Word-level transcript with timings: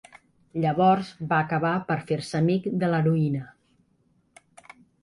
Llavors 0.63 1.11
va 1.33 1.41
acabar 1.45 1.75
per 1.91 1.99
fer-se 2.09 2.41
amic 2.43 2.67
de 2.85 2.91
l'heroïna 2.95 3.47